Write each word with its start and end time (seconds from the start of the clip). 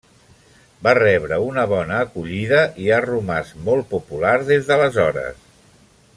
Va 0.85 0.93
rebre 0.99 1.37
una 1.47 1.65
bona 1.73 1.99
acollida 2.05 2.63
i 2.87 2.91
ha 2.97 3.03
romàs 3.07 3.53
molt 3.69 3.89
popular 3.93 4.35
des 4.49 4.69
d'aleshores. 4.73 5.47